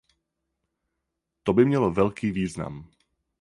To 1.43 1.53
by 1.53 1.65
mělo 1.65 1.91
velký 1.91 2.31
význam. 2.31 2.89